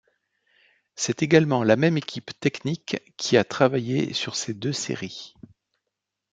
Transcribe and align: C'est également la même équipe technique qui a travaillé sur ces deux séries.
C'est 0.95 1.21
également 1.21 1.63
la 1.63 1.75
même 1.75 1.95
équipe 1.95 2.31
technique 2.39 2.97
qui 3.17 3.37
a 3.37 3.43
travaillé 3.43 4.13
sur 4.15 4.35
ces 4.35 4.55
deux 4.55 4.73
séries. 4.73 5.35